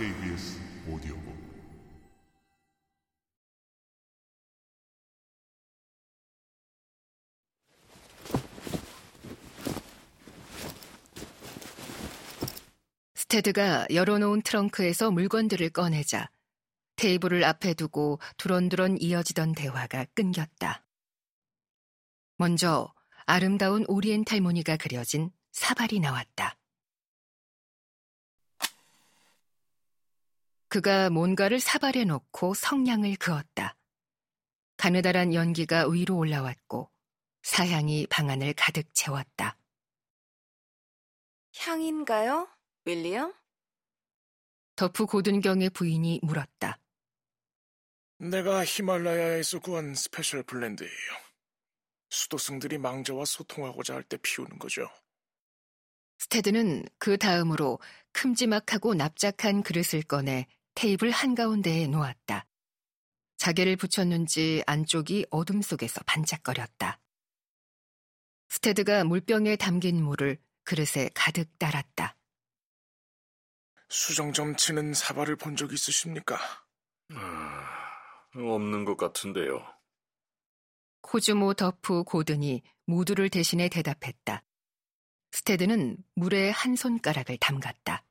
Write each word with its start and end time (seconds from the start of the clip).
KBS 0.00 0.58
오디오북 0.88 1.22
스테드가 13.14 13.88
열어놓은 13.92 14.40
트렁크에서 14.40 15.10
물건들을 15.10 15.68
꺼내자 15.68 16.30
테이블을 16.96 17.44
앞에 17.44 17.74
두고 17.74 18.20
두런두런 18.38 18.96
이어지던 18.98 19.52
대화가 19.52 20.06
끊겼다. 20.14 20.82
먼저 22.38 22.90
아름다운 23.26 23.84
오리엔탈 23.86 24.40
무늬가 24.40 24.78
그려진 24.78 25.30
사발이 25.52 26.00
나왔다. 26.00 26.59
그가 30.70 31.10
뭔가를 31.10 31.58
사발에 31.58 32.04
놓고 32.04 32.54
성냥을 32.54 33.16
그었다. 33.16 33.76
가느다란 34.76 35.34
연기가 35.34 35.88
위로 35.88 36.16
올라왔고 36.16 36.88
사향이 37.42 38.06
방안을 38.06 38.54
가득 38.54 38.86
채웠다. 38.94 39.58
향인가요, 41.58 42.48
윌리엄? 42.84 43.34
더프 44.76 45.06
고든경의 45.06 45.70
부인이 45.70 46.20
물었다. 46.22 46.78
내가 48.18 48.64
히말라야에서 48.64 49.58
구한 49.58 49.96
special 49.96 50.44
blend예요. 50.44 50.92
수도승들이 52.10 52.78
망자와 52.78 53.24
소통하고자 53.24 53.94
할 53.94 54.04
때 54.04 54.16
피우는 54.18 54.60
거죠. 54.60 54.88
스테드는 56.18 56.84
그 56.98 57.18
다음으로 57.18 57.80
큼지막하고 58.12 58.94
납작한 58.94 59.62
그릇을 59.64 60.02
꺼내 60.02 60.46
테이블 60.74 61.10
한가운데에 61.10 61.86
놓았다. 61.88 62.46
자개를 63.36 63.76
붙였는지 63.76 64.62
안쪽이 64.66 65.26
어둠 65.30 65.62
속에서 65.62 66.00
반짝거렸다. 66.06 67.00
스테드가 68.48 69.04
물병에 69.04 69.56
담긴 69.56 70.02
물을 70.02 70.38
그릇에 70.64 71.08
가득 71.14 71.58
따랐다. 71.58 72.16
수정 73.88 74.32
점치는 74.32 74.94
사발을 74.94 75.36
본 75.36 75.56
적 75.56 75.72
있으십니까? 75.72 76.38
아, 77.14 78.00
없는 78.34 78.84
것 78.84 78.96
같은데요. 78.96 79.66
코즈모 81.02 81.54
더프 81.54 82.04
고든이 82.04 82.62
모두를 82.86 83.30
대신해 83.30 83.68
대답했다. 83.68 84.44
스테드는 85.32 85.96
물에 86.14 86.50
한 86.50 86.76
손가락을 86.76 87.38
담갔다. 87.38 88.04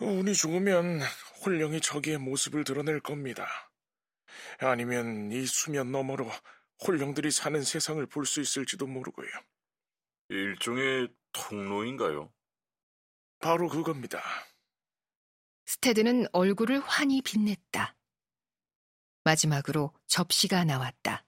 운이 0.00 0.34
좋으면 0.34 1.00
홀령이 1.44 1.80
저기의 1.80 2.18
모습을 2.18 2.64
드러낼 2.64 3.00
겁니다. 3.00 3.46
아니면 4.60 5.32
이 5.32 5.44
수면 5.46 5.90
너머로 5.90 6.30
홀령들이 6.86 7.30
사는 7.30 7.62
세상을 7.62 8.04
볼 8.06 8.24
수 8.24 8.40
있을지도 8.40 8.86
모르고요. 8.86 9.28
일종의 10.28 11.08
통로인가요? 11.32 12.32
바로 13.40 13.68
그겁니다. 13.68 14.22
스테드는 15.66 16.26
얼굴을 16.32 16.80
환히 16.80 17.20
빛냈다. 17.22 17.96
마지막으로 19.24 19.92
접시가 20.06 20.64
나왔다. 20.64 21.24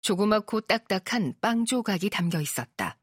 조그맣고 0.00 0.62
딱딱한 0.62 1.34
빵 1.40 1.64
조각이 1.66 2.08
담겨 2.08 2.40
있었다. 2.40 2.97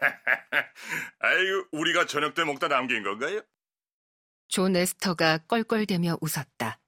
아이고, 1.20 1.68
우리가 1.72 2.06
저녁 2.06 2.34
때 2.34 2.44
먹다 2.44 2.68
남긴 2.68 3.02
건가요? 3.02 3.42
존 4.48 4.76
에스터가 4.76 5.38
껄껄대며 5.46 6.18
웃었다. 6.20 6.80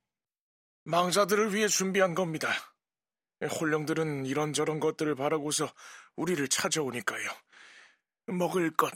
망자들을 0.84 1.54
위해 1.54 1.68
준비한 1.68 2.14
겁니다. 2.14 2.48
혼령들은 3.42 4.26
이런저런 4.26 4.80
것들을 4.80 5.14
바라고서 5.14 5.72
우리를 6.16 6.46
찾아오니까요. 6.48 7.30
먹을 8.26 8.70
것. 8.74 8.92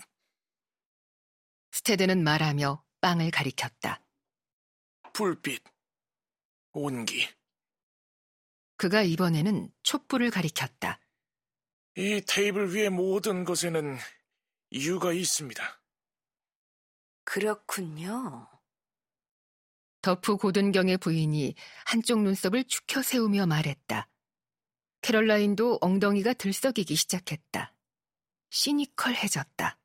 스테드는 1.73 2.23
말하며 2.23 2.85
빵을 3.01 3.31
가리켰다. 3.31 4.01
불빛. 5.13 5.63
온기. 6.73 7.29
그가 8.77 9.03
이번에는 9.03 9.71
촛불을 9.83 10.31
가리켰다. 10.31 11.01
이 11.97 12.21
테이블 12.27 12.75
위의 12.75 12.91
모든 12.91 13.44
것에는 13.44 13.97
이유가 14.71 15.12
있습니다. 15.12 15.81
그렇군요. 17.25 18.49
더프 20.03 20.37
고든경의 20.37 20.99
부인이 20.99 21.55
한쪽 21.87 22.22
눈썹을 22.22 22.65
축혀 22.65 23.00
세우며 23.00 23.47
말했다. 23.47 24.09
캐럴라인도 25.03 25.78
엉덩이가 25.81 26.34
들썩이기 26.34 26.97
시작했다. 26.97 27.75
시니컬해졌다. 28.50 29.78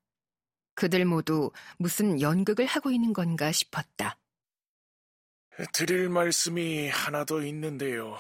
그들 0.74 1.06
모두 1.06 1.52
무슨 1.78 2.22
연극을 2.22 2.66
하고 2.66 2.90
있는 2.90 3.14
건가 3.14 3.52
싶었다. 3.52 4.18
드릴 5.74 6.10
말씀이 6.10 6.90
하나 6.90 7.24
더 7.24 7.44
있는데요. 7.44 8.18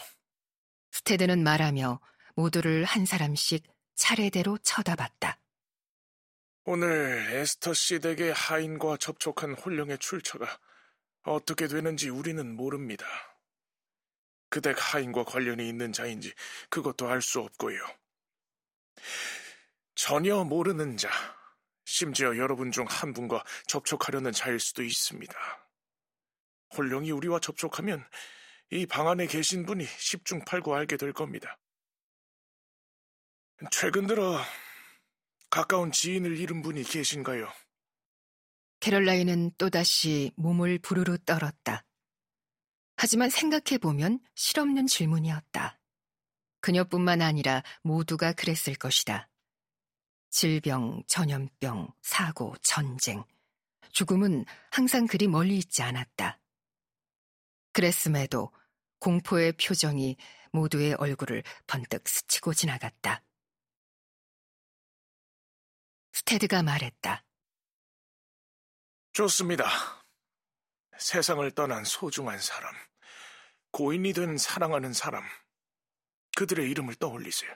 스테드는 0.91 1.43
말하며 1.43 1.99
모두를 2.35 2.83
한 2.83 3.05
사람씩 3.05 3.63
차례대로 3.99 4.57
쳐다봤다. 4.59 5.37
오늘 6.63 7.27
에스터 7.35 7.73
씨 7.73 7.99
댁의 7.99 8.33
하인과 8.33 8.97
접촉한 8.97 9.53
홀령의 9.55 9.97
출처가 9.99 10.47
어떻게 11.23 11.67
되는지 11.67 12.09
우리는 12.09 12.55
모릅니다. 12.55 13.05
그 14.49 14.61
댁 14.61 14.77
하인과 14.79 15.25
관련이 15.25 15.67
있는 15.67 15.91
자인지 15.93 16.33
그것도 16.69 17.07
알 17.09 17.21
수 17.21 17.41
없고요. 17.41 17.79
전혀 19.95 20.43
모르는 20.43 20.95
자, 20.97 21.09
심지어 21.85 22.37
여러분 22.37 22.71
중 22.71 22.85
한 22.87 23.13
분과 23.13 23.43
접촉하려는 23.67 24.31
자일 24.31 24.59
수도 24.59 24.81
있습니다. 24.83 25.35
홀령이 26.77 27.11
우리와 27.11 27.39
접촉하면 27.39 28.07
이 28.71 28.85
방 28.85 29.07
안에 29.09 29.27
계신 29.27 29.65
분이 29.65 29.83
십중팔구 29.85 30.73
알게 30.75 30.95
될 30.97 31.11
겁니다. 31.13 31.57
최근 33.71 34.07
들어 34.07 34.39
가까운 35.49 35.91
지인을 35.91 36.37
잃은 36.37 36.61
분이 36.61 36.83
계신가요? 36.83 37.51
캐럴라인은 38.79 39.51
또다시 39.57 40.31
몸을 40.37 40.79
부르르 40.79 41.17
떨었다. 41.25 41.83
하지만 42.95 43.29
생각해보면 43.29 44.19
실없는 44.35 44.87
질문이었다. 44.87 45.77
그녀뿐만 46.61 47.21
아니라 47.21 47.63
모두가 47.81 48.31
그랬을 48.33 48.75
것이다. 48.75 49.29
질병, 50.29 51.03
전염병, 51.07 51.93
사고, 52.01 52.55
전쟁. 52.61 53.23
죽음은 53.91 54.45
항상 54.71 55.07
그리 55.07 55.27
멀리 55.27 55.57
있지 55.57 55.81
않았다. 55.81 56.39
그랬음에도 57.73 58.51
공포의 58.99 59.53
표정이 59.53 60.15
모두의 60.51 60.93
얼굴을 60.93 61.43
번뜩 61.67 62.07
스치고 62.07 62.53
지나갔다. 62.53 63.23
테드가 66.29 66.61
말했다. 66.61 67.25
좋습니다. 69.13 69.67
세상을 70.95 71.49
떠난 71.55 71.83
소중한 71.83 72.39
사람, 72.39 72.71
고인이 73.71 74.13
된 74.13 74.37
사랑하는 74.37 74.93
사람, 74.93 75.23
그들의 76.37 76.69
이름을 76.69 76.93
떠올리세요. 76.97 77.51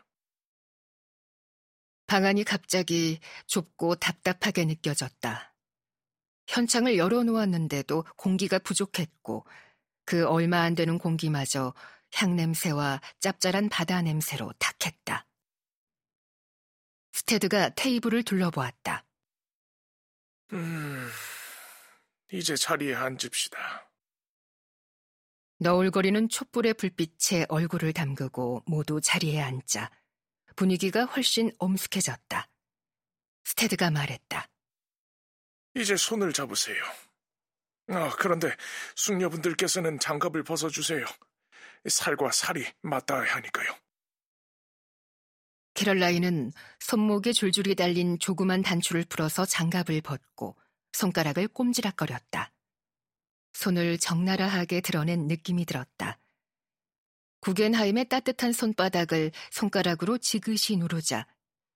방안이 2.07 2.45
갑자기 2.45 3.19
좁고 3.45 3.97
답답하게 3.97 4.65
느껴졌다. 4.65 5.55
현창을 6.47 6.97
열어놓았는데도 6.97 8.05
공기가 8.17 8.57
부족했고 8.57 9.45
그 10.03 10.25
얼마 10.25 10.61
안 10.61 10.73
되는 10.73 10.97
공기마저 10.97 11.75
향냄새와 12.11 13.01
짭짤한 13.19 13.69
바다 13.69 14.01
냄새로 14.01 14.51
탁했다. 14.57 15.27
스테드가 17.27 17.69
테이블을 17.69 18.23
둘러보았다. 18.23 19.05
음, 20.53 21.09
이제 22.31 22.55
자리에 22.55 22.93
앉읍시다. 22.95 23.89
너울거리는 25.59 26.27
촛불의 26.27 26.73
불빛에 26.73 27.45
얼굴을 27.47 27.93
담그고 27.93 28.63
모두 28.65 28.99
자리에 29.01 29.41
앉자 29.41 29.89
분위기가 30.55 31.05
훨씬 31.05 31.51
엄숙해졌다. 31.59 32.49
스테드가 33.45 33.89
말했다. 33.89 34.49
이제 35.75 35.95
손을 35.95 36.33
잡으세요. 36.33 36.83
아, 37.87 38.09
그런데 38.19 38.55
숙녀분들께서는 38.95 39.99
장갑을 39.99 40.43
벗어주세요. 40.43 41.05
살과 41.87 42.31
살이 42.31 42.65
맞닿아야 42.81 43.35
하니까요. 43.35 43.75
캐럴라인은 45.73 46.51
손목에 46.79 47.33
줄줄이 47.33 47.75
달린 47.75 48.19
조그만 48.19 48.61
단추를 48.61 49.05
풀어서 49.05 49.45
장갑을 49.45 50.01
벗고 50.01 50.55
손가락을 50.93 51.47
꼼지락거렸다. 51.47 52.51
손을 53.53 53.97
적나라하게 53.97 54.81
드러낸 54.81 55.27
느낌이 55.27 55.65
들었다. 55.65 56.19
구겐하임의 57.41 58.07
따뜻한 58.09 58.53
손바닥을 58.53 59.31
손가락으로 59.51 60.17
지그시 60.17 60.77
누르자 60.77 61.27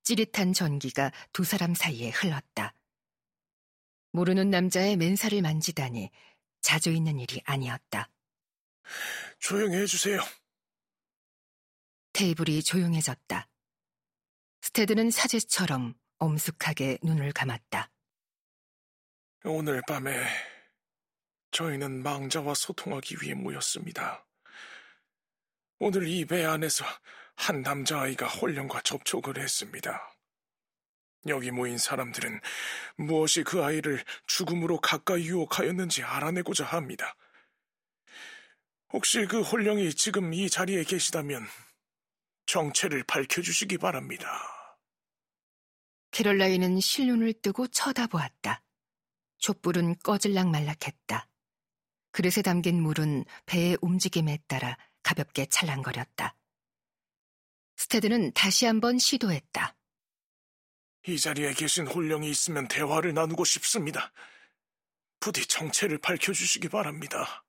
찌릿한 0.04 0.54
전기가 0.54 1.12
두 1.34 1.44
사람 1.44 1.74
사이에 1.74 2.10
흘렀다. 2.12 2.74
모르는 4.12 4.50
남자의 4.50 4.96
맨살을 4.96 5.42
만지다니 5.42 6.10
자주 6.62 6.92
있는 6.92 7.20
일이 7.20 7.42
아니었다. 7.44 8.10
조용히 9.40 9.78
해주세요. 9.78 10.22
테이블이 12.14 12.64
조용해졌다. 12.64 13.48
스테드는 14.68 15.12
사제처럼 15.12 15.96
엄숙하게 16.18 16.98
눈을 17.02 17.32
감았다. 17.32 17.90
오늘 19.46 19.82
밤에 19.88 20.28
저희는 21.52 22.04
망자와 22.04 22.54
소통하기 22.54 23.16
위해 23.22 23.34
모였습니다. 23.34 24.26
오늘 25.80 26.06
이 26.10 26.26
배 26.26 26.44
안에서 26.44 26.84
한 27.38 27.62
남자아이가 27.62 28.28
홀령과 28.28 28.82
접촉을 28.82 29.38
했습니다. 29.40 30.14
여기 31.28 31.50
모인 31.52 31.78
사람들은 31.78 32.42
무엇이 32.98 33.44
그 33.44 33.64
아이를 33.64 34.04
죽음으로 34.26 34.82
가까이 34.82 35.28
유혹하였는지 35.28 36.04
알아내고자 36.04 36.66
합니다. 36.66 37.16
혹시 38.90 39.26
그 39.28 39.42
홀령이 39.42 39.94
지금 39.94 40.34
이 40.34 40.50
자리에 40.50 40.84
계시다면 40.84 41.48
정체를 42.48 43.04
밝혀주시기 43.04 43.78
바랍니다. 43.78 44.56
캐롤라인은 46.18 46.80
실눈을 46.80 47.32
뜨고 47.44 47.68
쳐다보았다. 47.68 48.64
촛불은 49.38 50.00
꺼질락 50.00 50.50
말락했다. 50.50 51.30
그릇에 52.10 52.42
담긴 52.44 52.82
물은 52.82 53.24
배의 53.46 53.78
움직임에 53.82 54.40
따라 54.48 54.80
가볍게 55.04 55.46
찰랑거렸다. 55.46 56.36
스테드는 57.76 58.32
다시 58.34 58.66
한번 58.66 58.98
시도했다. 58.98 59.78
이 61.06 61.20
자리에 61.20 61.54
계신 61.54 61.86
홀령이 61.86 62.32
있으면 62.32 62.68
대화를 62.68 63.14
나누고 63.14 63.46
싶습니다. 63.46 64.12
부디 65.20 65.46
정체를 65.46 66.00
밝혀주시기 66.00 66.70
바랍니다. 66.70 67.46